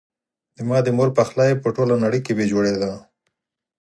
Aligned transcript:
زما 0.59 0.77
د 0.83 0.87
مور 0.97 1.09
پخلی 1.17 1.51
په 1.63 1.67
ټوله 1.75 1.95
نړۍ 2.03 2.19
کې 2.25 2.33
بي 2.37 2.45
جوړي 2.51 2.73
ده 2.81 2.91